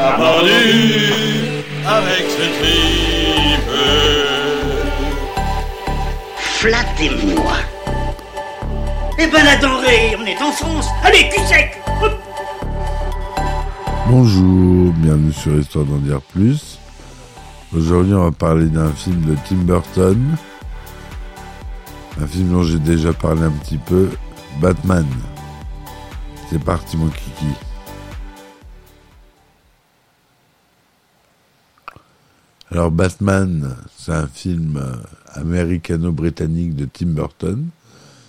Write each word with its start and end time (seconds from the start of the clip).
On 0.00 0.02
a 0.02 0.12
pendu 0.12 1.62
avec 1.86 2.24
ce 2.30 2.44
tripe 2.58 3.70
Flattez-moi 6.38 7.52
Eh 9.18 9.26
ben 9.26 9.44
la 9.44 9.56
denrée, 9.56 10.16
on 10.18 10.24
est 10.24 10.40
en 10.40 10.52
France 10.52 10.86
Allez, 11.04 11.28
cul 11.28 11.44
sec 11.46 11.82
Hop 12.02 12.18
Bonjour, 14.08 14.94
bienvenue 14.94 15.34
sur 15.34 15.58
Histoire 15.58 15.84
d'en 15.84 15.98
dire 15.98 16.22
plus. 16.32 16.78
Aujourd'hui, 17.76 18.14
on 18.14 18.24
va 18.24 18.32
parler 18.32 18.66
d'un 18.66 18.92
film 18.92 19.20
de 19.26 19.36
Tim 19.46 19.56
Burton. 19.56 20.36
Un 22.22 22.26
film 22.26 22.52
dont 22.52 22.62
j'ai 22.62 22.78
déjà 22.78 23.12
parlé 23.12 23.42
un 23.42 23.50
petit 23.50 23.78
peu, 23.78 24.08
Batman. 24.62 25.06
C'est 26.50 26.64
parti 26.64 26.96
mon 26.96 27.08
kiki. 27.08 27.54
Alors 32.72 32.92
Batman, 32.92 33.74
c'est 33.96 34.12
un 34.12 34.28
film 34.28 34.80
américano-britannique 35.34 36.76
de 36.76 36.84
Tim 36.84 37.06
Burton, 37.06 37.66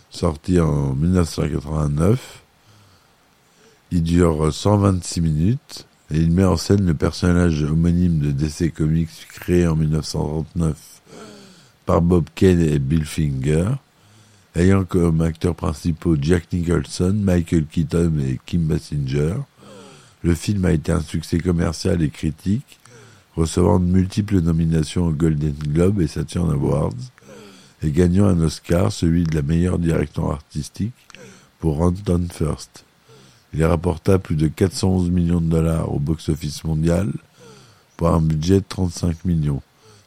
sorti 0.09 0.59
en 0.59 0.95
1989. 0.95 2.41
Il 3.91 4.01
dure 4.01 4.51
126 4.51 5.21
minutes 5.21 5.85
et 6.09 6.17
il 6.17 6.31
met 6.31 6.43
en 6.43 6.57
scène 6.57 6.87
le 6.87 6.95
personnage 6.95 7.61
homonyme 7.61 8.17
de 8.17 8.31
DC 8.31 8.73
Comics 8.73 9.27
créé 9.29 9.67
en 9.67 9.75
1939 9.75 10.75
par 11.85 12.01
Bob 12.01 12.25
Kane 12.33 12.61
et 12.61 12.79
Bill 12.79 13.05
Finger, 13.05 13.69
ayant 14.55 14.85
comme 14.85 15.21
acteurs 15.21 15.55
principaux 15.55 16.15
Jack 16.19 16.51
Nicholson, 16.51 17.13
Michael 17.15 17.67
Keaton 17.67 18.13
et 18.19 18.39
Kim 18.47 18.63
Basinger. 18.63 19.35
Le 20.23 20.33
film 20.33 20.65
a 20.65 20.71
été 20.71 20.91
un 20.91 21.01
succès 21.01 21.37
commercial 21.37 22.01
et 22.01 22.09
critique, 22.09 22.79
recevant 23.35 23.79
de 23.79 23.85
multiples 23.85 24.41
nominations 24.41 25.07
aux 25.07 25.11
Golden 25.11 25.53
Globe 25.53 26.01
et 26.01 26.07
Saturn 26.07 26.51
Awards, 26.51 26.93
et 27.83 27.91
gagnant 27.91 28.25
un 28.25 28.39
Oscar, 28.41 28.91
celui 28.91 29.23
de 29.23 29.35
la 29.35 29.41
meilleure 29.41 29.79
direction 29.79 30.31
artistique, 30.31 30.93
pour 31.59 31.81
Anton 31.81 32.27
First. 32.31 32.85
Il 33.53 33.63
rapporta 33.65 34.17
plus 34.19 34.35
de 34.35 34.47
411 34.47 35.09
millions 35.09 35.41
de 35.41 35.49
dollars 35.49 35.93
au 35.93 35.99
box-office 35.99 36.63
mondial 36.63 37.11
pour 37.97 38.09
un 38.09 38.21
budget 38.21 38.59
de 38.59 38.65
35 38.67 39.25
millions, 39.25 39.61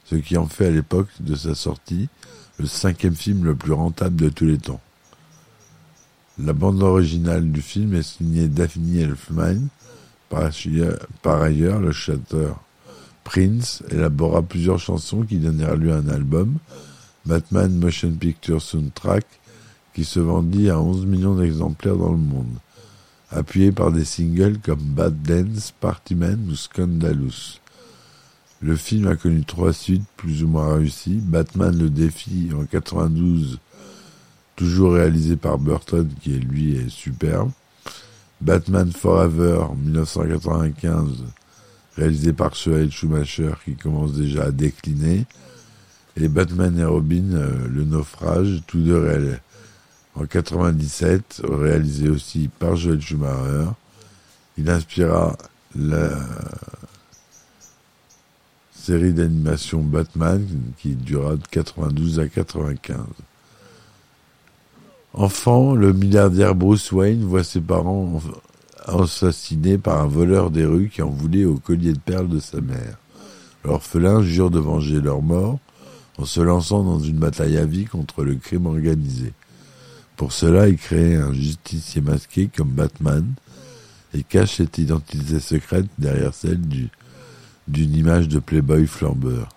ce 0.05 0.17
qui 0.17 0.36
en 0.36 0.47
fait 0.47 0.67
à 0.67 0.70
l'époque 0.70 1.08
de 1.20 1.34
sa 1.34 1.55
sortie 1.55 2.08
le 2.58 2.67
cinquième 2.67 3.14
film 3.14 3.45
le 3.45 3.55
plus 3.55 3.72
rentable 3.72 4.17
de 4.17 4.28
tous 4.28 4.47
les 4.47 4.58
temps. 4.58 4.80
La 6.39 6.52
bande 6.52 6.83
originale 6.83 7.50
du 7.50 7.62
film 7.62 7.95
est 7.95 8.02
signée 8.02 8.48
Daphne 8.48 8.97
Elfman. 8.97 9.69
Par 10.28 11.42
ailleurs, 11.42 11.78
le 11.78 11.92
chanteur 11.92 12.64
Prince 13.25 13.83
élabora 13.91 14.42
plusieurs 14.42 14.78
chansons 14.78 15.22
qui 15.22 15.39
donnèrent 15.39 15.77
lieu 15.77 15.92
à 15.92 15.97
un 15.97 16.08
album, 16.08 16.58
Batman 17.27 17.74
Motion 17.77 18.12
Picture 18.12 18.62
Soundtrack, 18.62 19.27
qui 19.95 20.05
se 20.05 20.20
vendit 20.20 20.70
à 20.70 20.80
11 20.80 21.07
millions 21.07 21.34
d'exemplaires 21.34 21.96
dans 21.96 22.13
le 22.13 22.18
monde 22.18 22.58
appuyé 23.34 23.73
par 23.73 23.90
des 23.90 24.05
singles 24.05 24.58
comme 24.61 24.80
Bad 24.80 25.23
Dance, 25.23 25.73
Partyman 25.80 26.48
ou 26.48 26.55
Scandalous. 26.55 27.58
Le 28.61 28.77
film 28.77 29.08
a 29.08 29.17
connu 29.17 29.45
trois 29.45 29.73
suites 29.73 30.07
plus 30.17 30.45
ou 30.45 30.48
moins 30.48 30.77
réussies. 30.77 31.20
Batman 31.23 31.77
le 31.77 31.90
défi 31.90 32.51
en 32.57 32.64
92, 32.64 33.58
toujours 34.57 34.95
réalisé 34.95 35.36
par 35.36 35.58
Burton, 35.58 36.08
qui 36.23 36.30
lui 36.30 36.77
est 36.77 36.89
superbe. 36.89 37.51
Batman 38.40 38.90
Forever 38.92 39.58
en 39.70 39.74
1995, 39.74 41.24
réalisé 41.97 42.33
par 42.33 42.55
Joel 42.55 42.91
Schumacher, 42.91 43.53
qui 43.65 43.77
commence 43.77 44.13
déjà 44.13 44.45
à 44.45 44.51
décliner. 44.51 45.27
Et 46.17 46.29
Batman 46.29 46.79
et 46.79 46.85
Robin, 46.85 47.33
euh, 47.33 47.69
Le 47.69 47.85
Naufrage, 47.85 48.63
tous 48.67 48.81
deux 48.81 48.99
réels 48.99 49.41
en 50.15 50.27
97, 50.27 51.43
réalisé 51.45 52.09
aussi 52.09 52.49
par 52.59 52.77
Joel 52.77 53.01
Schumacher. 53.01 53.71
Il 54.57 54.71
inspira 54.71 55.37
la 55.77 56.11
série 58.85 59.13
d'animation 59.13 59.81
Batman 59.81 60.47
qui 60.79 60.91
dura 60.91 61.37
de 61.37 61.43
92 61.51 62.21
à 62.21 62.29
95. 62.29 62.99
Enfant, 65.15 65.75
le 65.75 65.93
milliardaire 65.93 66.55
Bruce 66.55 66.93
Wayne 66.93 67.25
voit 67.25 67.45
ses 67.45 67.61
parents 67.61 68.21
assassinés 68.86 69.78
par 69.78 70.00
un 70.00 70.06
voleur 70.06 70.50
des 70.50 70.64
rues 70.64 70.90
qui 70.92 71.02
en 71.02 71.11
voulait 71.11 71.45
au 71.45 71.56
collier 71.56 71.92
de 71.92 71.98
perles 71.98 72.28
de 72.28 72.40
sa 72.40 72.61
mère. 72.61 72.98
L'orphelin 73.64 74.22
jure 74.22 74.50
de 74.50 74.58
venger 74.58 75.00
leur 75.00 75.22
mort 75.22 75.58
en 76.18 76.24
se 76.24 76.40
lançant 76.40 76.84
dans 76.84 77.00
une 77.00 77.18
bataille 77.18 77.56
à 77.56 77.67
vie 77.67 77.86
contre 77.86 78.24
le 78.24 78.34
crime 78.34 78.67
organisé. 78.67 79.33
Pour 80.17 80.33
cela, 80.33 80.68
il 80.68 80.77
crée 80.77 81.17
un 81.17 81.33
justicier 81.33 82.00
masqué 82.00 82.48
comme 82.55 82.70
Batman 82.70 83.24
et 84.12 84.22
cache 84.22 84.58
cette 84.58 84.78
identité 84.78 85.40
secrète 85.40 85.86
derrière 85.98 86.34
celle 86.34 86.61
du, 86.61 86.89
d'une 87.66 87.95
image 87.95 88.28
de 88.28 88.39
playboy 88.39 88.86
flambeur. 88.86 89.48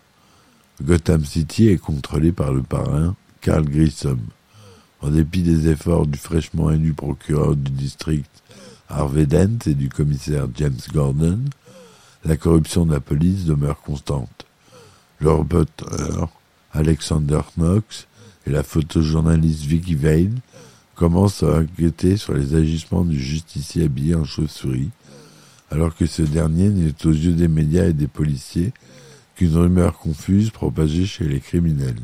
Gotham 0.81 1.25
City 1.25 1.69
est 1.69 1.77
contrôlé 1.77 2.31
par 2.31 2.53
le 2.53 2.63
parrain 2.63 3.15
Carl 3.41 3.65
Grissom. 3.65 4.19
En 5.01 5.09
dépit 5.09 5.44
des 5.44 5.69
efforts 5.69 6.07
du 6.07 6.17
fraîchement 6.17 6.71
élu 6.71 6.94
procureur 6.94 7.55
du 7.55 7.71
district 7.71 8.44
Harvey 8.90 9.25
Dent 9.25 9.59
et 9.66 9.74
du 9.74 9.90
commissaire 9.90 10.48
James 10.56 10.80
Gordon, 10.94 11.40
la 12.24 12.38
corruption 12.38 12.86
de 12.86 12.94
la 12.94 13.00
police 13.00 13.46
demeure 13.46 13.81
constante. 13.81 14.46
Le 15.20 15.31
reporter 15.31 16.30
Alexander 16.74 17.42
Knox 17.56 18.08
et 18.46 18.52
la 18.52 18.64
photojournaliste 18.64 19.64
Vicky 19.64 19.96
Vane 19.96 20.40
commencent 20.96 21.44
à 21.44 21.59
enquêter 21.59 22.18
sur 22.18 22.34
les 22.34 22.56
agissements 22.56 23.03
du 23.03 23.20
justicier 23.20 23.86
habillé 23.86 24.16
en 24.16 24.25
chauve-souris, 24.25 24.90
alors 25.69 25.96
que 25.96 26.06
ce 26.06 26.22
dernier 26.22 26.69
n'est 26.69 27.06
aux 27.06 27.12
yeux 27.12 27.34
des 27.34 27.48
médias 27.48 27.86
et 27.86 27.94
des 27.94 28.08
policiers 28.08 28.74
qu'une 29.36 29.56
rumeur 29.56 29.98
confuse 29.98 30.50
propagée 30.50 31.06
chez 31.06 31.25
les 31.25 31.40
criminels. 31.40 31.96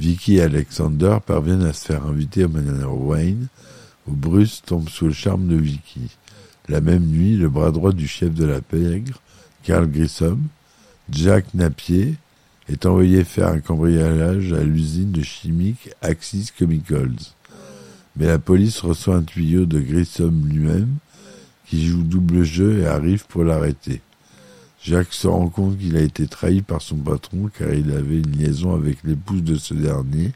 Vicky 0.00 0.36
et 0.36 0.42
Alexander 0.42 1.18
parviennent 1.24 1.64
à 1.64 1.72
se 1.72 1.86
faire 1.86 2.06
inviter 2.06 2.44
au 2.44 2.48
manoir 2.48 2.96
Wayne, 2.96 3.46
Bruce 4.12 4.62
tombe 4.64 4.88
sous 4.88 5.06
le 5.06 5.12
charme 5.12 5.48
de 5.48 5.56
Vicky. 5.56 6.10
La 6.68 6.80
même 6.80 7.04
nuit, 7.04 7.36
le 7.36 7.48
bras 7.48 7.70
droit 7.70 7.92
du 7.92 8.06
chef 8.06 8.32
de 8.34 8.44
la 8.44 8.60
pègre, 8.60 9.20
Carl 9.62 9.90
Grissom, 9.90 10.40
Jack 11.10 11.52
Napier, 11.54 12.14
est 12.68 12.86
envoyé 12.86 13.24
faire 13.24 13.48
un 13.48 13.60
cambriolage 13.60 14.52
à 14.52 14.62
l'usine 14.62 15.10
de 15.10 15.22
chimique 15.22 15.90
Axis 16.00 16.52
Chemicals. 16.58 17.34
Mais 18.16 18.26
la 18.26 18.38
police 18.38 18.80
reçoit 18.80 19.16
un 19.16 19.22
tuyau 19.22 19.66
de 19.66 19.80
Grissom 19.80 20.46
lui-même, 20.46 20.96
qui 21.66 21.86
joue 21.86 22.02
double 22.02 22.44
jeu 22.44 22.80
et 22.80 22.86
arrive 22.86 23.26
pour 23.26 23.44
l'arrêter. 23.44 24.00
Jacques 24.82 25.14
se 25.14 25.26
rend 25.26 25.48
compte 25.48 25.78
qu'il 25.78 25.96
a 25.96 26.02
été 26.02 26.26
trahi 26.26 26.60
par 26.60 26.82
son 26.82 26.96
patron 26.96 27.50
car 27.58 27.72
il 27.72 27.90
avait 27.90 28.18
une 28.18 28.36
liaison 28.36 28.74
avec 28.74 28.98
l'épouse 29.02 29.42
de 29.42 29.56
ce 29.56 29.72
dernier. 29.72 30.32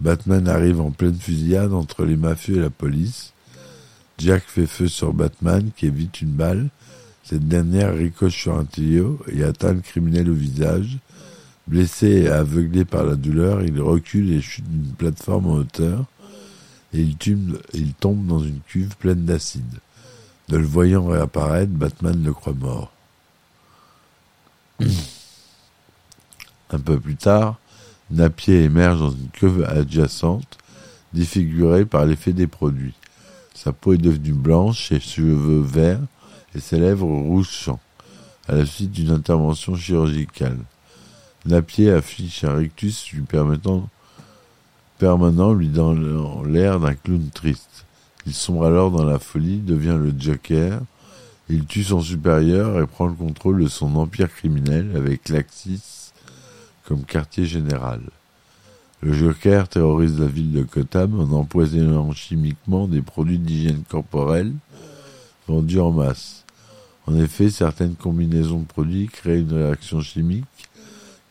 Batman 0.00 0.48
arrive 0.48 0.80
en 0.80 0.90
pleine 0.90 1.14
fusillade 1.14 1.72
entre 1.72 2.04
les 2.04 2.16
mafieux 2.16 2.56
et 2.56 2.60
la 2.60 2.70
police. 2.70 3.32
Jack 4.18 4.44
fait 4.46 4.66
feu 4.66 4.88
sur 4.88 5.12
Batman 5.12 5.70
qui 5.76 5.86
évite 5.86 6.20
une 6.20 6.32
balle. 6.32 6.68
Cette 7.24 7.48
dernière 7.48 7.94
ricoche 7.94 8.36
sur 8.36 8.56
un 8.56 8.64
tuyau 8.64 9.18
et 9.32 9.42
atteint 9.42 9.72
le 9.72 9.80
criminel 9.80 10.30
au 10.30 10.34
visage. 10.34 10.98
Blessé 11.66 12.06
et 12.06 12.28
aveuglé 12.28 12.84
par 12.84 13.04
la 13.04 13.16
douleur, 13.16 13.62
il 13.62 13.80
recule 13.80 14.32
et 14.32 14.40
chute 14.40 14.68
d'une 14.68 14.94
plateforme 14.94 15.46
en 15.46 15.54
hauteur 15.54 16.04
et 16.92 17.00
il, 17.00 17.16
tombe, 17.16 17.60
il 17.74 17.92
tombe 17.94 18.26
dans 18.26 18.38
une 18.38 18.60
cuve 18.60 18.96
pleine 18.96 19.24
d'acide. 19.24 19.80
Ne 20.48 20.58
le 20.58 20.64
voyant 20.64 21.06
réapparaître, 21.06 21.72
Batman 21.72 22.22
le 22.22 22.32
croit 22.32 22.52
mort. 22.54 22.92
Un 26.70 26.78
peu 26.78 27.00
plus 27.00 27.16
tard, 27.16 27.58
Napier 28.10 28.62
émerge 28.62 29.00
dans 29.00 29.10
une 29.10 29.30
cuve 29.30 29.64
adjacente, 29.64 30.58
défigurée 31.12 31.84
par 31.84 32.06
l'effet 32.06 32.32
des 32.32 32.46
produits. 32.46 32.94
Sa 33.54 33.72
peau 33.72 33.94
est 33.94 33.98
devenue 33.98 34.32
blanche, 34.32 34.88
ses 34.88 35.00
cheveux 35.00 35.60
verts 35.60 36.02
et 36.54 36.60
ses 36.60 36.78
lèvres 36.78 37.06
rouges 37.06 37.50
champs. 37.50 37.80
à 38.48 38.54
la 38.54 38.64
suite 38.64 38.92
d'une 38.92 39.10
intervention 39.10 39.74
chirurgicale. 39.74 40.58
Napier 41.46 41.90
affiche 41.90 42.44
un 42.44 42.54
rictus 42.54 43.10
lui 43.12 43.22
permettant 43.22 43.88
permanent 44.98 45.52
lui 45.52 45.68
dans 45.68 45.92
l'air 46.44 46.78
d'un 46.78 46.94
clown 46.94 47.28
triste. 47.34 47.86
Il 48.24 48.34
sombre 48.34 48.66
alors 48.66 48.92
dans 48.92 49.04
la 49.04 49.18
folie, 49.18 49.58
devient 49.58 49.98
le 50.00 50.14
Joker, 50.16 50.80
il 51.48 51.64
tue 51.66 51.82
son 51.82 52.00
supérieur 52.00 52.80
et 52.80 52.86
prend 52.86 53.06
le 53.06 53.14
contrôle 53.14 53.62
de 53.62 53.68
son 53.68 53.96
empire 53.96 54.32
criminel 54.32 54.92
avec 54.96 55.28
l'Axis 55.28 56.05
comme 56.86 57.04
quartier 57.04 57.44
général. 57.44 58.00
Le 59.02 59.12
Joker 59.12 59.68
terrorise 59.68 60.18
la 60.18 60.26
ville 60.26 60.52
de 60.52 60.62
Gotham 60.62 61.20
en 61.20 61.36
empoisonnant 61.36 62.12
chimiquement 62.12 62.88
des 62.88 63.02
produits 63.02 63.38
d'hygiène 63.38 63.82
corporelle 63.88 64.52
vendus 65.46 65.80
en 65.80 65.92
masse. 65.92 66.44
En 67.06 67.16
effet, 67.18 67.50
certaines 67.50 67.94
combinaisons 67.94 68.60
de 68.60 68.66
produits 68.66 69.06
créent 69.06 69.40
une 69.40 69.52
réaction 69.52 70.00
chimique 70.00 70.44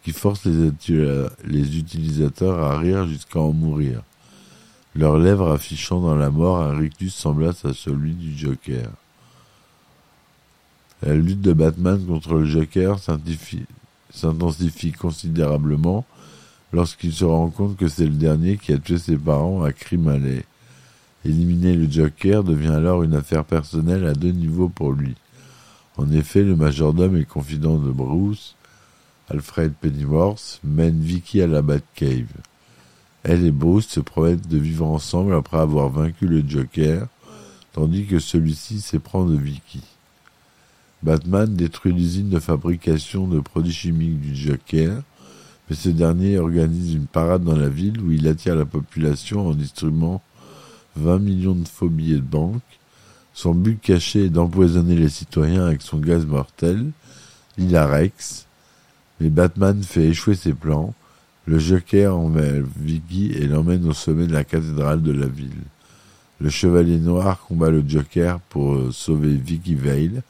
qui 0.04 0.12
force 0.12 0.46
les, 0.46 1.78
utilisateurs 1.78 2.64
à 2.64 2.78
rire 2.78 3.08
jusqu'à 3.08 3.40
en 3.40 3.52
mourir, 3.52 4.04
leurs 4.96 5.18
lèvres 5.18 5.52
affichant 5.52 6.00
dans 6.00 6.16
la 6.16 6.30
mort 6.30 6.62
un 6.62 6.78
rictus 6.78 7.14
semblable 7.14 7.58
à 7.64 7.74
celui 7.74 8.14
du 8.14 8.38
Joker. 8.38 8.88
La 11.02 11.16
lutte 11.16 11.42
de 11.42 11.54
Batman 11.54 12.06
contre 12.06 12.36
le 12.36 12.46
Joker 12.46 13.00
s'intensifie 14.16 14.92
considérablement 14.92 16.06
lorsqu'il 16.74 17.14
se 17.14 17.26
rend 17.26 17.50
compte 17.50 17.78
que 17.78 17.88
c'est 17.88 18.06
le 18.06 18.16
dernier 18.16 18.58
qui 18.58 18.74
a 18.74 18.78
tué 18.78 18.98
ses 18.98 19.18
parents 19.18 19.64
à 19.64 19.72
Crimalais. 19.72 20.46
Éliminer 21.24 21.76
le 21.76 21.90
Joker 21.90 22.44
devient 22.44 22.74
alors 22.74 23.04
une 23.04 23.16
affaire 23.16 23.46
personnelle 23.46 24.06
à 24.06 24.14
deux 24.14 24.32
niveaux 24.32 24.70
pour 24.70 24.92
lui. 24.92 25.16
En 25.98 26.12
effet, 26.12 26.44
le 26.44 26.56
majordome 26.56 27.18
et 27.18 27.26
confident 27.26 27.78
de 27.78 27.92
Bruce, 27.92 28.56
Alfred 29.30 29.74
Pennyworth, 29.74 30.60
mène 30.64 31.00
Vicky 31.00 31.42
à 31.42 31.48
la 31.48 31.62
Batcave. 31.62 32.28
Elle 33.24 33.46
et 33.46 33.52
Bruce 33.52 33.88
se 33.88 34.02
promettent 34.02 34.48
de 34.48 34.58
vivre 34.58 34.86
ensemble 34.86 35.34
après 35.34 35.58
avoir 35.58 35.90
vaincu 35.90 36.28
le 36.28 36.44
Joker, 36.48 37.08
tandis 37.74 38.06
que 38.06 38.20
celui-ci 38.20 38.82
s'éprend 38.82 39.26
de 39.26 39.36
Vicky. 39.36 39.82
Batman 41.04 41.56
détruit 41.56 41.94
l'usine 41.94 42.30
de 42.30 42.40
fabrication 42.40 43.28
de 43.28 43.40
produits 43.40 43.74
chimiques 43.74 44.20
du 44.20 44.36
Joker, 44.36 45.02
mais 45.70 45.76
ce 45.76 45.90
dernier 45.90 46.38
organise 46.38 46.94
une 46.94 47.08
parade 47.08 47.44
dans 47.44 47.56
la 47.56 47.70
ville 47.70 48.00
où 48.02 48.12
il 48.12 48.28
attire 48.28 48.56
la 48.56 48.66
population 48.66 49.48
en 49.48 49.54
distribuant 49.54 50.22
20 50.96 51.20
millions 51.20 51.56
de 51.56 51.68
faux 51.68 51.90
billets 51.90 52.16
de 52.16 52.22
banque. 52.22 52.62
Son 53.34 53.54
but 53.54 53.80
caché 53.82 54.26
est 54.26 54.30
d'empoisonner 54.30 54.96
les 54.96 55.10
citoyens 55.10 55.66
avec 55.66 55.82
son 55.82 55.98
gaz 55.98 56.26
mortel, 56.26 56.92
l'Ilarex, 57.58 58.46
mais 59.20 59.30
Batman 59.30 59.82
fait 59.84 60.08
échouer 60.08 60.36
ses 60.36 60.54
plans. 60.54 60.94
Le 61.46 61.60
Joker 61.60 62.18
enlève 62.18 62.68
Vicky 62.80 63.32
et 63.34 63.48
l'emmène 63.48 63.86
au 63.88 63.94
sommet 63.94 64.26
de 64.26 64.34
la 64.34 64.44
cathédrale 64.44 65.02
de 65.02 65.12
la 65.12 65.28
ville. 65.28 65.52
Le 66.40 66.50
Chevalier 66.50 66.98
Noir 66.98 67.42
combat 67.48 67.70
le 67.70 67.84
Joker 67.88 68.40
pour 68.50 68.94
sauver 68.94 69.36
Vicky 69.36 69.76
Vale, 69.76 70.24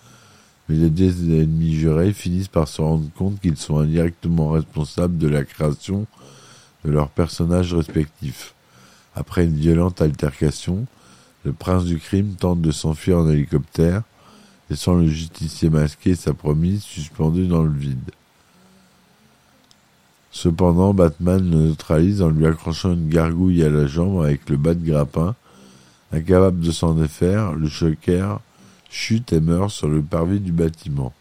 mais 0.67 0.75
les 0.75 0.89
deux 0.89 1.41
ennemis 1.41 1.75
jurés 1.75 2.13
finissent 2.13 2.47
par 2.47 2.67
se 2.67 2.81
rendre 2.81 3.09
compte 3.15 3.39
qu'ils 3.39 3.57
sont 3.57 3.79
indirectement 3.79 4.51
responsables 4.51 5.17
de 5.17 5.27
la 5.27 5.43
création 5.43 6.07
de 6.83 6.91
leurs 6.91 7.09
personnages 7.09 7.73
respectifs. 7.73 8.53
Après 9.15 9.45
une 9.45 9.55
violente 9.55 10.01
altercation, 10.01 10.85
le 11.43 11.53
prince 11.53 11.85
du 11.85 11.99
crime 11.99 12.33
tente 12.33 12.61
de 12.61 12.71
s'enfuir 12.71 13.19
en 13.19 13.29
hélicoptère, 13.29 14.01
laissant 14.69 14.95
le 14.95 15.07
justicier 15.07 15.69
masqué 15.69 16.11
et 16.11 16.15
sa 16.15 16.33
promise 16.33 16.81
suspendue 16.81 17.47
dans 17.47 17.63
le 17.63 17.71
vide. 17.71 18.11
Cependant, 20.31 20.93
Batman 20.93 21.49
le 21.49 21.69
neutralise 21.69 22.21
en 22.21 22.29
lui 22.29 22.45
accrochant 22.45 22.91
une 22.91 23.07
gargouille 23.07 23.63
à 23.63 23.69
la 23.69 23.87
jambe 23.87 24.21
avec 24.21 24.49
le 24.49 24.57
bas 24.57 24.73
de 24.73 24.85
grappin. 24.85 25.33
Incapable 26.11 26.59
de 26.59 26.71
s'en 26.71 26.93
défaire, 26.93 27.53
le 27.53 27.69
choker 27.69 28.41
chute 28.95 29.33
et 29.33 29.41
meurt 29.41 29.69
sur 29.69 29.89
le 29.89 30.01
parvis 30.01 30.39
du 30.39 30.51
bâtiment. 30.51 31.13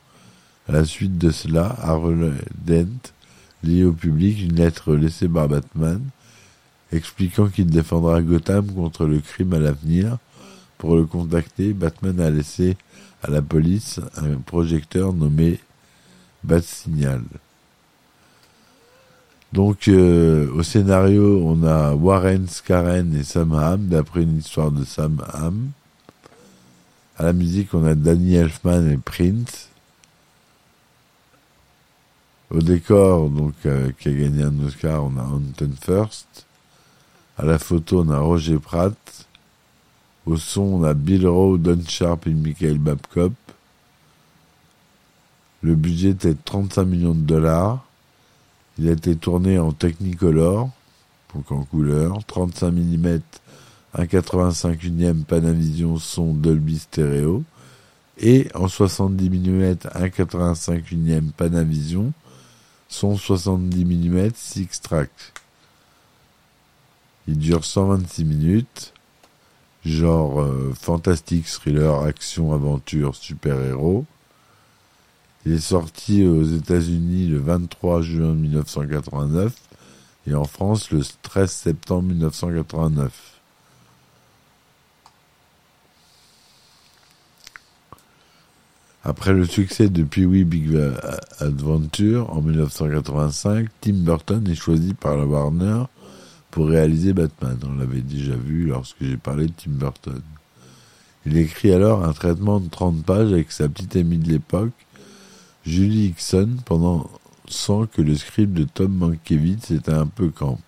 À 0.69 0.73
la 0.73 0.85
suite 0.85 1.19
de 1.19 1.31
cela, 1.31 1.77
Harold 1.83 2.35
Dent 2.65 3.13
lit 3.63 3.85
au 3.85 3.93
public 3.93 4.41
une 4.41 4.55
lettre 4.55 4.95
laissée 4.95 5.29
par 5.29 5.49
Batman 5.49 6.01
expliquant 6.93 7.49
qu'il 7.49 7.67
défendra 7.67 8.23
Gotham 8.23 8.73
contre 8.73 9.07
le 9.07 9.19
crime 9.19 9.55
à 9.55 9.59
l'avenir. 9.59 10.19
Pour 10.79 10.97
le 10.97 11.05
contacter, 11.05 11.73
Batman 11.73 12.21
a 12.21 12.31
laissé 12.31 12.77
à 13.23 13.31
la 13.31 13.43
police 13.43 14.01
un 14.17 14.37
projecteur 14.37 15.13
nommé 15.13 15.59
Bat-Signal. 16.45 17.23
Donc 19.53 19.89
euh, 19.89 20.51
au 20.53 20.63
scénario, 20.63 21.43
on 21.45 21.65
a 21.65 21.95
Warren 21.95 22.47
Scaren 22.47 23.15
et 23.17 23.25
Sam 23.25 23.53
Hamm, 23.53 23.87
d'après 23.87 24.23
une 24.23 24.39
histoire 24.39 24.71
de 24.71 24.85
Sam 24.85 25.25
Hamm. 25.33 25.71
À 27.17 27.23
la 27.23 27.33
musique, 27.33 27.73
on 27.75 27.87
a 27.87 27.95
Danny 27.95 28.35
Elfman 28.35 28.91
et 28.91 28.97
Prince. 28.97 29.69
Au 32.51 32.59
décor, 32.59 33.31
donc, 33.31 33.55
euh, 33.67 33.93
qui 33.99 34.09
a 34.09 34.13
gagné 34.13 34.43
un 34.43 34.65
Oscar, 34.65 35.05
on 35.05 35.17
a 35.17 35.23
Anton 35.23 35.71
First. 35.81 36.47
À 37.39 37.45
la 37.45 37.59
photo, 37.59 38.05
on 38.05 38.11
a 38.11 38.19
Roger 38.19 38.59
Pratt. 38.59 38.97
Au 40.27 40.37
son, 40.37 40.63
on 40.63 40.83
a 40.85 40.95
Bill 40.95 41.27
Rowe, 41.27 41.59
Don 41.59 41.81
Sharp 41.87 42.27
et 42.27 42.35
Michael 42.35 42.79
Babcock. 42.79 43.33
Le 45.63 45.75
budget 45.77 46.11
était 46.11 46.35
de 46.35 46.39
35 46.45 46.85
millions 46.85 47.15
de 47.15 47.21
dollars. 47.21 47.85
Il 48.79 48.89
a 48.89 48.93
été 48.93 49.15
tourné 49.15 49.59
en 49.59 49.73
Technicolor, 49.73 50.71
donc 51.33 51.53
en 51.53 51.63
couleur, 51.65 52.25
35 52.25 52.73
mm 52.73 53.21
1,85 53.95 54.87
unième 54.87 55.25
Panavision 55.25 55.99
son 55.99 56.35
Dolby 56.35 56.79
Stereo 56.79 57.45
et 58.19 58.49
en 58.55 58.69
70 58.69 59.31
mm 59.31 59.75
1,85 59.75 60.93
unième 60.93 61.31
Panavision 61.33 62.13
son 62.89 63.17
70 63.17 63.85
mm 63.85 64.31
Six 64.35 64.81
Track. 64.83 65.11
Il 67.27 67.39
dure 67.39 67.65
126 67.65 68.25
minutes, 68.25 68.93
genre 69.85 70.41
euh, 70.41 70.73
fantastique, 70.79 71.47
thriller, 71.47 72.03
action, 72.03 72.53
aventure, 72.53 73.15
super-héros. 73.17 74.05
Il 75.47 75.53
est 75.53 75.59
sorti 75.59 76.25
aux 76.25 76.45
États-Unis 76.45 77.27
le 77.29 77.39
23 77.39 78.03
juin 78.03 78.35
1989 78.35 79.53
et 80.27 80.35
en 80.35 80.45
France 80.45 80.91
le 80.91 81.03
13 81.23 81.51
septembre 81.51 82.09
1989. 82.09 83.34
Après 89.07 89.35
le 89.35 89.45
succès 89.45 89.91
de 89.91 90.03
Pee-wee 90.03 90.45
Big 90.45 90.75
Adventure 91.39 92.33
en 92.33 92.41
1985, 92.41 93.69
Tim 93.83 93.93
Burton 93.93 94.49
est 94.49 94.55
choisi 94.55 94.95
par 94.95 95.19
la 95.19 95.27
Warner 95.27 95.83
pour 96.51 96.69
réaliser 96.69 97.13
Batman. 97.13 97.59
On 97.69 97.75
l'avait 97.75 98.01
déjà 98.01 98.35
vu 98.35 98.65
lorsque 98.65 98.97
j'ai 99.03 99.19
parlé 99.19 99.49
de 99.49 99.53
Tim 99.53 99.73
Burton. 99.73 100.23
Il 101.27 101.37
écrit 101.37 101.73
alors 101.73 102.03
un 102.03 102.15
traitement 102.15 102.61
de 102.61 102.71
30 102.71 103.05
pages 103.05 103.31
avec 103.31 103.53
sa 103.53 103.69
petite 103.69 103.95
amie 103.97 104.17
de 104.17 104.31
l'époque, 104.31 104.73
Julie 105.67 106.07
Hickson, 106.07 106.49
pendant 106.65 107.11
sans 107.47 107.85
que 107.85 108.01
le 108.01 108.15
script 108.17 108.55
de 108.55 108.65
Tom 108.65 108.91
Mankiewicz 108.91 109.71
était 109.71 109.93
un 109.93 110.07
peu 110.07 110.31
camp. 110.31 110.59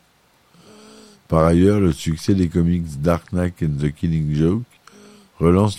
Par 1.29 1.43
ailleurs, 1.43 1.81
le 1.81 1.93
succès 1.93 2.35
des 2.35 2.49
comics 2.49 3.01
Dark 3.01 3.33
Knight 3.33 3.55
and 3.63 3.79
the 3.81 3.91
Killing 3.95 4.35
Joke 4.35 4.65
relance 5.39 5.79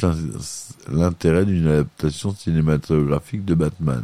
l'intérêt 0.90 1.46
d'une 1.46 1.68
adaptation 1.68 2.34
cinématographique 2.34 3.46
de 3.46 3.56
Batman. 3.56 4.04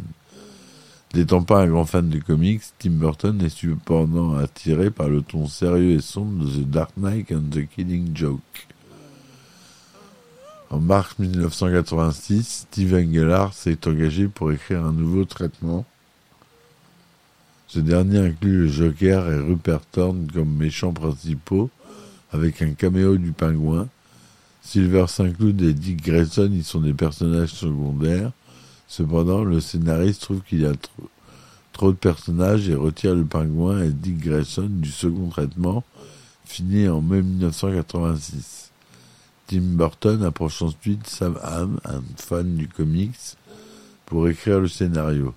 N'étant 1.14 1.42
pas 1.42 1.62
un 1.62 1.68
grand 1.68 1.84
fan 1.84 2.08
de 2.08 2.18
comics, 2.18 2.62
Tim 2.78 2.90
Burton 2.90 3.40
est 3.40 3.48
cependant 3.48 4.36
attiré 4.36 4.90
par 4.90 5.08
le 5.08 5.22
ton 5.22 5.46
sérieux 5.46 5.92
et 5.92 6.00
sombre 6.00 6.44
de 6.44 6.50
The 6.50 6.68
Dark 6.68 6.90
Knight 6.96 7.30
and 7.30 7.50
the 7.52 7.68
Killing 7.68 8.16
Joke. 8.16 8.66
En 10.70 10.80
mars 10.80 11.16
1986, 11.20 12.66
Steve 12.68 12.94
Engelhardt 12.94 13.52
s'est 13.54 13.86
engagé 13.86 14.26
pour 14.26 14.50
écrire 14.50 14.84
un 14.84 14.92
nouveau 14.92 15.24
traitement. 15.24 15.84
Ce 17.68 17.78
dernier 17.78 18.18
inclut 18.18 18.62
le 18.62 18.68
Joker 18.68 19.30
et 19.30 19.38
Rupert 19.38 19.86
Thorne 19.92 20.26
comme 20.34 20.52
méchants 20.52 20.92
principaux, 20.92 21.70
avec 22.32 22.60
un 22.60 22.72
caméo 22.72 23.18
du 23.18 23.30
pingouin, 23.30 23.88
Silver 24.64 25.04
Saint-Cloud 25.08 25.60
et 25.60 25.74
Dick 25.74 26.02
Grayson 26.02 26.50
y 26.50 26.62
sont 26.64 26.80
des 26.80 26.94
personnages 26.94 27.52
secondaires. 27.52 28.32
Cependant, 28.88 29.44
le 29.44 29.60
scénariste 29.60 30.22
trouve 30.22 30.40
qu'il 30.40 30.62
y 30.62 30.66
a 30.66 30.72
trop, 31.72 31.92
de 31.92 31.96
personnages 31.96 32.68
et 32.68 32.74
retire 32.74 33.14
le 33.14 33.26
pingouin 33.26 33.82
et 33.82 33.90
Dick 33.90 34.18
Grayson 34.18 34.68
du 34.70 34.90
second 34.90 35.28
traitement, 35.28 35.84
fini 36.46 36.88
en 36.88 37.02
mai 37.02 37.20
1986. 37.20 38.70
Tim 39.48 39.60
Burton 39.60 40.22
approche 40.22 40.62
ensuite 40.62 41.06
Sam 41.06 41.38
Hamm, 41.42 41.78
un 41.84 42.02
fan 42.16 42.56
du 42.56 42.66
comics, 42.66 43.36
pour 44.06 44.26
écrire 44.28 44.60
le 44.60 44.68
scénario. 44.68 45.34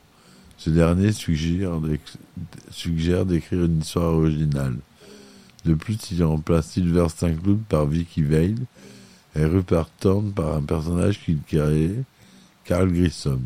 Ce 0.57 0.69
dernier 0.69 1.11
suggère 1.11 1.81
d'écrire 3.25 3.65
une 3.65 3.79
histoire 3.81 4.13
originale. 4.13 4.77
De 5.65 5.73
plus, 5.73 5.97
il 6.11 6.23
remplace 6.23 6.71
Silver 6.71 7.07
Saint-Cloud 7.13 7.59
par 7.67 7.87
Vicky 7.87 8.21
Vale 8.21 8.55
Rupert 9.45 9.89
Thorne 9.99 10.31
par 10.31 10.55
un 10.55 10.61
personnage 10.61 11.23
qu'il 11.23 11.39
crée, 11.41 11.91
Carl 12.65 12.91
Grissom. 12.91 13.41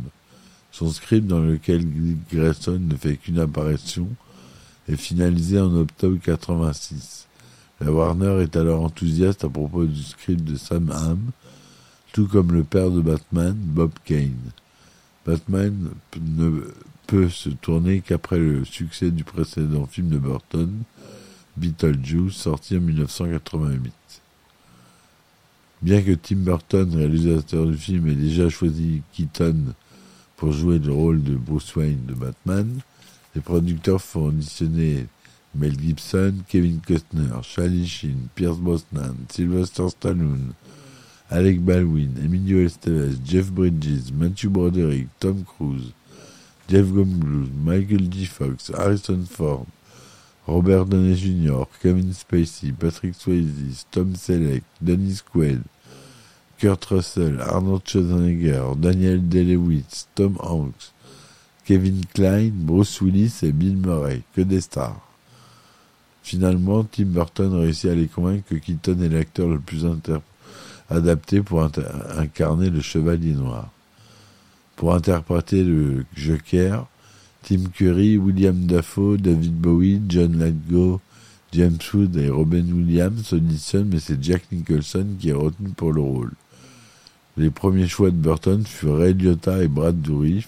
Son 0.72 0.90
script, 0.90 1.28
dans 1.28 1.42
lequel 1.42 1.86
Grayson 2.32 2.80
ne 2.80 2.96
fait 2.96 3.18
qu'une 3.18 3.40
apparition, 3.40 4.08
est 4.88 4.96
finalisé 4.96 5.60
en 5.60 5.76
octobre 5.76 6.18
86. 6.24 7.28
La 7.82 7.92
Warner 7.92 8.42
est 8.44 8.56
alors 8.56 8.84
enthousiaste 8.84 9.44
à 9.44 9.50
propos 9.50 9.86
du 9.86 10.02
script 10.02 10.44
de 10.44 10.56
Sam 10.56 10.92
Hamm, 10.92 11.32
tout 12.14 12.28
comme 12.28 12.52
le 12.52 12.64
père 12.64 12.92
de 12.92 13.02
Batman, 13.02 13.56
Bob 13.56 13.92
Kane. 14.06 14.52
Batman 15.26 15.90
ne 16.20 16.62
peut 17.08 17.30
se 17.30 17.50
tourner 17.50 18.02
qu'après 18.02 18.40
le 18.40 18.66
succès 18.66 19.12
du 19.12 19.24
précédent 19.24 19.86
film 19.86 20.10
de 20.10 20.18
Burton, 20.18 20.72
Beetlejuice, 21.58 22.36
sorti 22.36 22.78
en 22.78 22.82
1988. 22.82 23.94
Bien 25.82 26.04
que 26.04 26.12
Tim 26.12 26.38
Burton, 26.38 26.96
réalisateur 26.96 27.66
du 27.66 27.76
film, 27.76 28.08
ait 28.08 28.14
déjà 28.14 28.50
choisi 28.50 29.02
Keaton 29.14 29.74
pour 30.38 30.52
jouer 30.52 30.78
le 30.78 30.94
rôle 30.94 31.24
de 31.24 31.36
Bruce 31.36 31.76
Wayne 31.76 32.06
de 32.06 32.14
Batman, 32.14 32.80
les 33.34 33.42
producteurs 33.42 34.00
font 34.00 34.28
auditionner 34.28 35.08
Mel 35.56 35.80
Gibson, 35.80 36.36
Kevin 36.48 36.82
Costner, 36.82 37.42
Charlie 37.42 37.88
Sheen, 37.88 38.28
Pierce 38.36 38.60
Brosnan, 38.60 39.16
Sylvester 39.30 39.90
Stallone, 39.90 40.54
Alec 41.32 41.60
Baldwin, 41.62 42.12
Emilio 42.24 42.60
Estevez, 42.60 43.16
Jeff 43.26 43.52
Bridges, 43.52 44.12
Matthew 44.14 44.50
Broderick, 44.50 45.08
Tom 45.20 45.44
Cruise, 45.44 45.94
Jeff 46.70 46.86
Goldblum, 46.86 47.50
Michael 47.64 48.12
G. 48.12 48.26
Fox, 48.26 48.72
Harrison 48.78 49.26
Ford, 49.28 49.66
Robert 50.52 50.86
Downey 50.86 51.16
Jr., 51.16 51.64
Kevin 51.82 52.12
Spacey, 52.14 52.74
Patrick 52.74 53.16
Swayze, 53.16 53.86
Tom 53.90 54.16
Selleck, 54.18 54.64
Dennis 54.82 55.22
Quaid, 55.22 55.62
Kurt 56.60 56.84
Russell, 56.92 57.40
Arnold 57.40 57.88
Schwarzenegger, 57.88 58.76
Daniel 58.76 59.22
Day-Lewis, 59.22 60.08
Tom 60.14 60.38
Hanks, 60.42 60.92
Kevin 61.64 62.02
Klein, 62.14 62.52
Bruce 62.54 63.00
Willis 63.00 63.40
et 63.44 63.54
Bill 63.54 63.78
Murray, 63.78 64.24
que 64.36 64.42
des 64.42 64.60
stars. 64.60 65.00
Finalement, 66.22 66.84
Tim 66.84 67.06
Burton 67.06 67.54
réussit 67.54 67.90
à 67.90 67.96
les 67.96 68.08
convaincre 68.08 68.50
que 68.50 68.56
Keaton 68.56 69.00
est 69.02 69.10
l'acteur 69.10 69.48
le 69.48 69.60
plus 69.60 69.86
adapté 70.90 71.42
pour 71.42 71.64
incarner 72.18 72.70
le 72.70 72.82
Chevalier 72.82 73.34
Noir. 73.34 73.70
Pour 74.76 74.94
interpréter 74.94 75.64
le 75.64 76.06
Joker, 76.14 76.88
Tim 77.44 77.70
Curry, 77.74 78.18
William 78.18 78.66
Dafoe, 78.66 79.18
David 79.18 79.54
Bowie, 79.54 80.02
John 80.08 80.38
Lithgow, 80.38 81.02
James 81.52 81.80
Wood 81.94 82.16
et 82.16 82.30
Robin 82.30 82.64
Williams 82.72 83.34
auditionnent, 83.34 83.90
mais 83.92 84.00
c'est 84.00 84.24
Jack 84.24 84.44
Nicholson 84.52 85.08
qui 85.20 85.30
est 85.30 85.34
retenu 85.34 85.70
pour 85.70 85.92
le 85.92 86.02
rôle. 86.02 86.32
Les 87.38 87.50
premiers 87.50 87.88
choix 87.88 88.12
de 88.12 88.16
Burton 88.16 88.64
furent 88.66 88.98
Ray 88.98 89.14
Liotta 89.16 89.64
et 89.64 89.68
Brad 89.68 90.00
Dourif. 90.00 90.48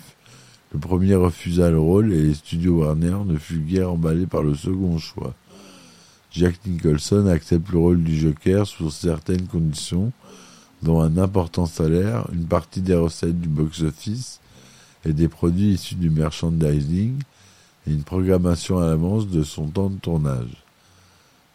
Le 0.71 0.79
premier 0.79 1.15
refusa 1.15 1.71
le 1.71 1.79
rôle 1.79 2.13
et 2.13 2.21
les 2.21 2.33
studios 2.35 2.81
Warner 2.81 3.17
ne 3.25 3.37
furent 3.37 3.65
guère 3.65 3.91
emballés 3.91 4.27
par 4.27 4.43
le 4.43 4.53
second 4.53 4.97
choix. 4.99 5.33
Jack 6.31 6.55
Nicholson 6.65 7.27
accepte 7.27 7.71
le 7.71 7.79
rôle 7.79 8.03
du 8.03 8.15
Joker 8.15 8.67
sous 8.67 8.91
certaines 8.91 9.47
conditions, 9.47 10.11
dont 10.83 11.01
un 11.01 11.17
important 11.17 11.65
salaire, 11.65 12.27
une 12.33 12.45
partie 12.45 12.81
des 12.81 12.95
recettes 12.95 13.39
du 13.39 13.49
box-office 13.49 14.39
et 15.05 15.13
des 15.13 15.27
produits 15.27 15.73
issus 15.73 15.95
du 15.95 16.09
merchandising 16.09 17.21
et 17.87 17.91
une 17.91 18.03
programmation 18.03 18.79
à 18.79 18.87
l'avance 18.87 19.27
de 19.27 19.43
son 19.43 19.67
temps 19.67 19.89
de 19.89 19.97
tournage. 19.97 20.63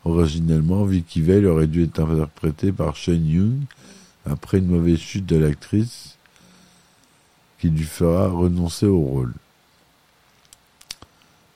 Originellement, 0.04 0.84
Vicky 0.84 1.22
Vale 1.22 1.46
aurait 1.46 1.66
dû 1.66 1.84
être 1.84 2.00
interprétée 2.00 2.72
par 2.72 2.96
Shane 2.96 3.26
Young 3.26 3.60
après 4.26 4.58
une 4.58 4.68
mauvaise 4.68 4.98
chute 4.98 5.26
de 5.26 5.36
l'actrice 5.36 6.16
qui 7.58 7.70
lui 7.70 7.84
fera 7.84 8.28
renoncer 8.28 8.86
au 8.86 9.00
rôle. 9.00 9.34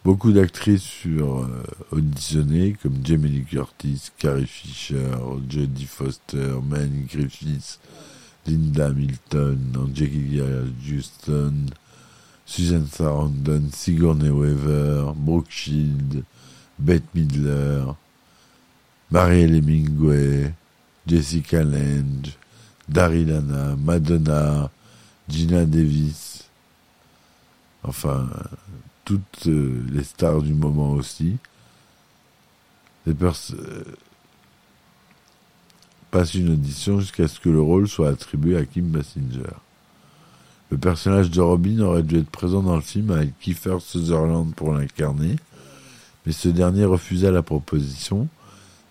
Beaucoup 0.04 0.32
d'actrices 0.32 0.84
furent 0.84 1.44
euh, 1.44 1.62
auditionnées, 1.92 2.76
comme 2.82 2.96
Jamie 3.04 3.28
Lee 3.28 3.44
Curtis, 3.44 4.11
Carrie 4.18 4.49
Fisher, 4.49 5.12
Jodie 5.49 5.87
Foster, 5.87 6.56
Manny 6.68 7.04
Griffiths, 7.04 7.78
Linda 8.44 8.87
Hamilton, 8.87 9.58
Angelica 9.78 10.44
Houston, 10.84 11.66
Susan 12.54 12.85
Sarandon, 12.85 13.71
Sigourney 13.73 14.28
Weaver, 14.28 15.14
Brooke 15.16 15.49
Shield, 15.49 16.23
Bette 16.78 17.14
Midler, 17.14 17.82
Marielle 19.11 19.54
Hemingway, 19.54 20.52
Jessica 21.06 21.64
Lange, 21.64 22.37
Daryl 22.90 23.42
Madonna, 23.78 24.71
Gina 25.30 25.64
Davis, 25.64 26.44
enfin 27.85 28.28
toutes 29.06 29.47
euh, 29.47 29.82
les 29.90 30.04
stars 30.04 30.42
du 30.42 30.52
moment 30.52 30.90
aussi. 30.90 31.38
Les 33.06 33.14
euh, 33.14 33.85
passent 36.11 36.35
une 36.35 36.52
audition 36.52 37.00
jusqu'à 37.00 37.28
ce 37.28 37.40
que 37.40 37.49
le 37.49 37.62
rôle 37.62 37.88
soit 37.88 38.11
attribué 38.11 38.59
à 38.59 38.66
Kim 38.66 38.88
Basinger. 38.88 39.56
Le 40.73 40.79
personnage 40.79 41.31
de 41.31 41.43
Robin 41.43 41.81
aurait 41.81 42.02
dû 42.02 42.17
être 42.17 42.31
présent 42.31 42.62
dans 42.62 42.76
le 42.76 42.81
film 42.81 43.11
avec 43.11 43.38
Kiefer 43.38 43.76
Sutherland 43.79 44.55
pour 44.55 44.73
l'incarner, 44.73 45.37
mais 46.25 46.33
ce 46.33 46.49
dernier 46.49 46.87
refusa 46.87 47.31
la 47.31 47.43
proposition 47.43 48.26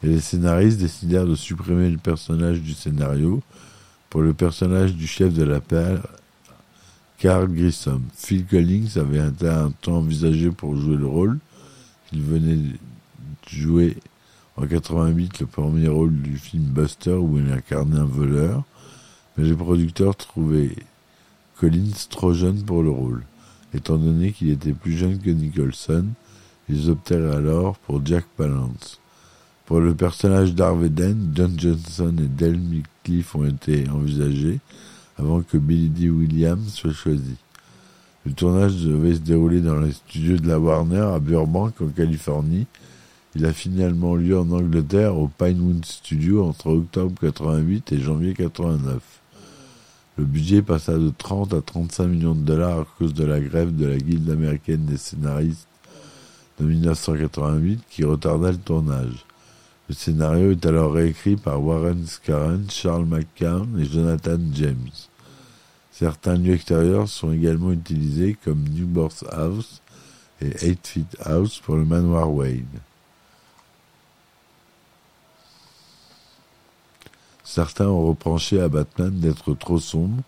et 0.03 0.07
les 0.07 0.19
scénaristes 0.19 0.77
décidèrent 0.77 1.25
de 1.25 1.33
supprimer 1.33 1.89
le 1.89 1.97
personnage 1.97 2.61
du 2.61 2.73
scénario 2.73 3.41
pour 4.11 4.21
le 4.21 4.35
personnage 4.35 4.93
du 4.93 5.07
chef 5.07 5.33
de 5.33 5.43
la 5.43 5.59
paix, 5.59 5.97
Carl 7.17 7.51
Grissom. 7.51 8.03
Phil 8.15 8.45
Collins 8.45 8.97
avait 8.97 9.27
été 9.27 9.49
un 9.49 9.71
temps 9.71 9.97
envisagé 9.97 10.51
pour 10.51 10.75
jouer 10.75 10.97
le 10.97 11.07
rôle. 11.07 11.39
Il 12.13 12.21
venait 12.21 12.57
de 12.57 12.77
jouer 13.49 13.97
en 14.55 14.67
88 14.67 15.39
le 15.39 15.45
premier 15.47 15.87
rôle 15.87 16.13
du 16.13 16.37
film 16.37 16.65
Buster 16.65 17.15
où 17.15 17.39
il 17.39 17.51
incarnait 17.51 18.01
un 18.01 18.05
voleur, 18.05 18.65
mais 19.35 19.45
les 19.45 19.55
producteurs 19.55 20.15
trouvaient 20.15 20.75
Collins 21.61 22.07
trop 22.09 22.33
jeune 22.33 22.63
pour 22.63 22.81
le 22.81 22.89
rôle. 22.89 23.21
Étant 23.71 23.95
donné 23.95 24.31
qu'il 24.31 24.49
était 24.49 24.73
plus 24.73 24.97
jeune 24.97 25.19
que 25.19 25.29
Nicholson, 25.29 26.07
ils 26.67 26.89
optèrent 26.89 27.35
alors 27.35 27.77
pour 27.77 28.03
Jack 28.03 28.25
Palance. 28.35 28.99
Pour 29.67 29.79
le 29.79 29.93
personnage 29.93 30.55
d'Harvey 30.55 30.89
John 31.35 31.53
Johnson 31.59 32.15
et 32.17 32.27
Dale 32.27 32.57
Midcliffe 32.57 33.35
ont 33.35 33.45
été 33.45 33.87
envisagés 33.89 34.59
avant 35.19 35.43
que 35.43 35.59
Billy 35.59 35.89
D. 35.89 36.09
Williams 36.09 36.73
soit 36.73 36.93
choisi. 36.93 37.35
Le 38.25 38.33
tournage 38.33 38.77
devait 38.77 39.13
se 39.13 39.19
dérouler 39.19 39.61
dans 39.61 39.79
les 39.79 39.91
studios 39.91 40.37
de 40.37 40.47
la 40.47 40.57
Warner 40.57 41.11
à 41.13 41.19
Burbank, 41.19 41.79
en 41.79 41.89
Californie. 41.89 42.65
Il 43.35 43.45
a 43.45 43.53
finalement 43.53 44.15
lieu 44.15 44.39
en 44.39 44.49
Angleterre 44.49 45.15
au 45.15 45.27
Pinewood 45.27 45.85
Studio 45.85 46.43
entre 46.43 46.71
octobre 46.71 47.13
88 47.21 47.91
et 47.91 47.99
janvier 47.99 48.33
89. 48.33 49.20
Le 50.17 50.25
budget 50.25 50.61
passa 50.61 50.97
de 50.97 51.11
30 51.17 51.53
à 51.53 51.61
35 51.61 52.07
millions 52.07 52.35
de 52.35 52.41
dollars 52.41 52.79
à 52.79 52.87
cause 52.97 53.13
de 53.13 53.23
la 53.23 53.39
grève 53.39 53.75
de 53.75 53.85
la 53.85 53.97
Guilde 53.97 54.29
américaine 54.29 54.85
des 54.85 54.97
scénaristes 54.97 55.67
de 56.59 56.65
1988 56.65 57.81
qui 57.89 58.03
retarda 58.03 58.51
le 58.51 58.57
tournage. 58.57 59.25
Le 59.87 59.95
scénario 59.95 60.51
est 60.51 60.65
alors 60.65 60.93
réécrit 60.93 61.37
par 61.37 61.63
Warren 61.63 62.05
Scarron, 62.05 62.63
Charles 62.69 63.05
McCann 63.05 63.79
et 63.79 63.85
Jonathan 63.85 64.39
James. 64.53 64.89
Certains 65.91 66.35
lieux 66.35 66.53
extérieurs 66.53 67.07
sont 67.07 67.31
également 67.31 67.71
utilisés 67.71 68.37
comme 68.43 68.63
Newborth 68.69 69.23
House 69.31 69.81
et 70.41 70.67
Eight 70.67 70.87
Feet 70.87 71.17
House 71.25 71.59
pour 71.59 71.75
le 71.75 71.85
manoir 71.85 72.31
Wayne. 72.33 72.65
Certains 77.53 77.89
ont 77.89 78.07
reproché 78.07 78.61
à 78.61 78.69
Batman 78.69 79.11
d'être 79.11 79.53
trop 79.55 79.77
sombre, 79.77 80.23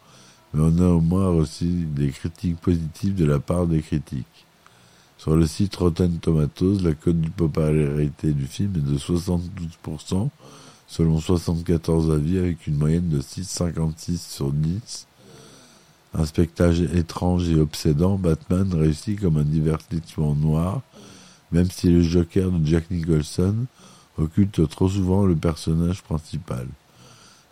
mais 0.53 0.61
on 0.61 0.77
a 0.83 0.89
au 0.89 0.99
moins 0.99 1.29
reçu 1.29 1.67
des 1.85 2.09
critiques 2.09 2.59
positives 2.59 3.15
de 3.15 3.23
la 3.23 3.39
part 3.39 3.65
des 3.65 3.81
critiques. 3.81 4.45
Sur 5.17 5.37
le 5.37 5.47
site 5.47 5.73
Rotten 5.77 6.19
Tomatoes, 6.19 6.79
la 6.83 6.93
cote 6.93 7.21
de 7.21 7.29
popularité 7.29 8.33
du 8.33 8.45
film 8.45 8.73
est 8.75 8.91
de 8.91 8.97
72%, 8.97 10.27
selon 10.85 11.21
74 11.21 12.11
avis, 12.11 12.39
avec 12.39 12.67
une 12.67 12.75
moyenne 12.75 13.07
de 13.07 13.21
6,56 13.21 14.17
sur 14.17 14.51
10. 14.51 15.07
Un 16.15 16.25
spectacle 16.25 16.89
étrange 16.93 17.47
et 17.47 17.55
obsédant, 17.55 18.17
Batman 18.17 18.67
réussit 18.73 19.17
comme 19.21 19.37
un 19.37 19.45
divertissement 19.45 20.35
noir, 20.35 20.81
même 21.53 21.71
si 21.71 21.89
le 21.89 22.01
Joker 22.01 22.51
de 22.51 22.67
Jack 22.67 22.91
Nicholson 22.91 23.55
occulte 24.17 24.67
trop 24.67 24.89
souvent 24.89 25.25
le 25.25 25.37
personnage 25.37 26.03
principal 26.03 26.67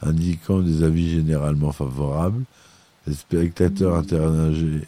indiquant 0.02 0.60
des 0.60 0.84
avis 0.84 1.12
généralement 1.12 1.72
favorables, 1.72 2.44
Les 3.08 3.14
spectateurs 3.14 3.96
interrogés 3.96 4.88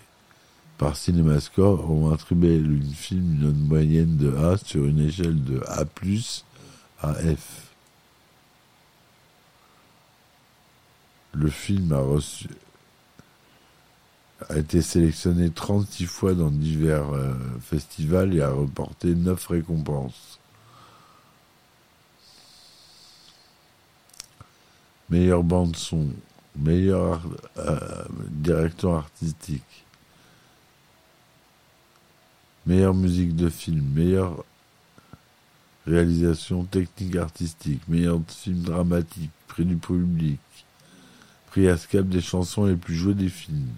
par 0.77 0.96
CinemaScore 0.96 1.89
ont 1.89 2.12
attribué 2.12 2.60
le 2.60 2.79
film 2.82 3.22
une 3.22 3.39
note 3.48 3.70
moyenne 3.70 4.17
de 4.17 4.36
A 4.36 4.58
sur 4.58 4.86
une 4.86 5.00
échelle 5.00 5.43
de 5.43 5.62
A+, 5.67 5.86
à 7.01 7.13
F. 7.13 7.72
Le 11.34 11.50
film 11.50 11.91
a 14.50 14.58
été 14.58 14.82
sélectionné 14.82 15.50
36 15.50 16.05
fois 16.05 16.34
dans 16.34 16.51
divers 16.51 17.10
euh, 17.13 17.34
festivals 17.62 18.36
et 18.36 18.41
a 18.41 18.51
remporté 18.51 19.15
9 19.15 19.48
récompenses. 19.48 20.39
Meilleure 25.13 25.43
bande 25.43 25.75
son, 25.75 26.08
meilleure 26.55 27.22
euh, 27.58 28.03
direction 28.32 28.96
artistique, 28.96 29.86
meilleure 32.65 32.96
musique 32.96 33.36
de 33.36 33.48
film, 33.48 33.84
meilleure 33.93 34.43
réalisation 35.86 36.63
technique 36.63 37.15
artistique, 37.15 37.88
meilleur 37.88 38.22
film 38.27 38.62
dramatique, 38.62 39.29
prix 39.48 39.65
du 39.65 39.75
public, 39.75 40.39
prix 41.51 41.67
ASCAP 41.67 42.08
des 42.08 42.22
chansons 42.22 42.65
les 42.65 42.75
plus 42.75 42.96
jouées 42.96 43.13
des 43.13 43.29
films 43.29 43.70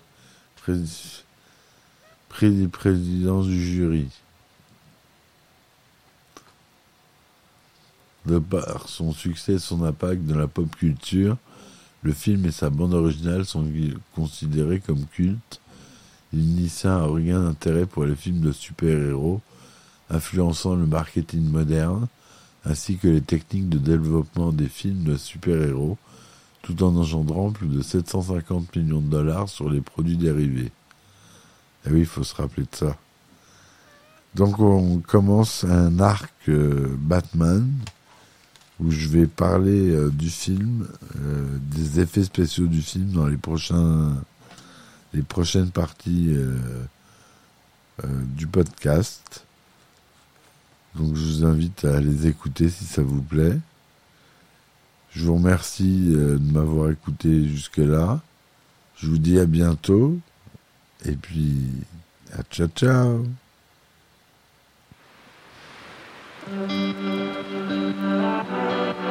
prix 2.29 2.51
des 2.51 2.67
présidents 2.67 3.43
du 3.43 3.61
jury. 3.61 4.07
De 8.25 8.39
par 8.39 8.89
son 8.89 9.11
succès 9.11 9.53
et 9.53 9.59
son 9.59 9.83
impact 9.83 10.23
dans 10.25 10.37
la 10.37 10.47
pop 10.47 10.73
culture, 10.75 11.37
le 12.01 12.11
film 12.11 12.45
et 12.45 12.51
sa 12.51 12.69
bande 12.69 12.93
originale 12.93 13.45
sont 13.45 13.65
considérés 14.15 14.79
comme 14.79 15.05
cultes. 15.05 15.59
L'initiat 16.33 16.97
n'a 16.97 17.07
aucun 17.07 17.41
d'intérêt 17.41 17.85
pour 17.85 18.05
les 18.05 18.15
films 18.15 18.41
de 18.41 18.51
super-héros, 18.51 19.41
influençant 20.09 20.75
le 20.75 20.85
marketing 20.85 21.49
moderne, 21.49 22.07
ainsi 22.65 22.97
que 22.97 23.07
les 23.07 23.21
techniques 23.21 23.69
de 23.69 23.77
développement 23.77 24.51
des 24.51 24.67
films 24.67 25.03
de 25.03 25.17
super-héros, 25.17 25.97
tout 26.61 26.83
en 26.83 26.95
engendrant 26.95 27.51
plus 27.51 27.67
de 27.67 27.81
750 27.81 28.75
millions 28.75 29.01
de 29.01 29.09
dollars 29.09 29.49
sur 29.49 29.69
les 29.69 29.81
produits 29.81 30.17
dérivés. 30.17 30.65
Et 30.65 30.71
eh 31.87 31.91
oui, 31.91 31.99
il 31.99 32.05
faut 32.07 32.23
se 32.23 32.33
rappeler 32.33 32.63
de 32.63 32.75
ça. 32.75 32.97
Donc 34.33 34.59
on 34.59 34.99
commence 34.99 35.63
un 35.63 35.99
arc 35.99 36.33
euh, 36.49 36.93
Batman 36.97 37.71
où 38.79 38.91
je 38.91 39.07
vais 39.07 39.27
parler 39.27 39.91
euh, 39.91 40.09
du 40.09 40.29
film, 40.29 40.87
euh, 41.17 41.57
des 41.61 42.01
effets 42.01 42.23
spéciaux 42.23 42.67
du 42.67 42.81
film 42.81 43.11
dans 43.11 43.27
les 43.27 43.37
prochains 43.37 44.15
les 45.13 45.21
prochaines 45.21 45.71
parties 45.71 46.35
du 48.03 48.47
podcast. 48.47 49.45
Donc 50.95 51.15
je 51.15 51.23
vous 51.23 51.45
invite 51.45 51.85
à 51.85 52.01
les 52.01 52.27
écouter 52.27 52.69
si 52.69 52.83
ça 52.83 53.01
vous 53.01 53.21
plaît. 53.21 53.57
Je 55.15 55.23
vous 55.23 55.35
remercie 55.35 56.09
euh, 56.09 56.37
de 56.37 56.51
m'avoir 56.51 56.91
écouté 56.91 57.47
jusque-là. 57.47 58.19
Je 58.97 59.07
vous 59.07 59.17
dis 59.17 59.39
à 59.39 59.45
bientôt. 59.45 60.17
Et 61.05 61.13
puis, 61.13 61.71
à 62.33 62.43
ciao 62.43 62.67
ciao. 62.67 63.25